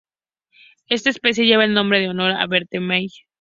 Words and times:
Esta 0.87 1.11
especie 1.11 1.45
lleva 1.45 1.63
el 1.63 1.75
nombre 1.75 2.03
en 2.03 2.09
honor 2.09 2.31
a 2.31 2.47
Bernhard 2.47 2.81
Meier. 2.81 3.11